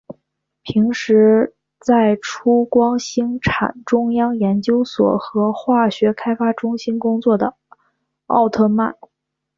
[0.63, 7.55] 平时在出光兴产中央研究所和化学开发中心工作的
[8.25, 8.95] 奥特曼。